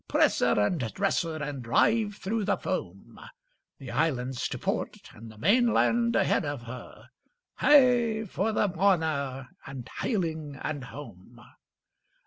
Press 0.07 0.39
her 0.39 0.59
and 0.59 0.79
dress 0.95 1.21
her, 1.21 1.35
and 1.43 1.61
drive 1.61 2.15
through 2.15 2.43
the 2.45 2.57
foam; 2.57 3.19
The 3.77 3.91
Island's 3.91 4.47
to 4.47 4.57
port, 4.57 4.97
and 5.13 5.29
the 5.29 5.37
mainland 5.37 6.15
ahead 6.15 6.43
of 6.43 6.63
her, 6.63 7.09
Hey 7.59 8.25
for 8.25 8.51
the 8.51 8.67
Warner 8.67 9.49
and 9.63 9.87
Hayling 9.99 10.57
and 10.59 10.85
Home! 10.85 11.39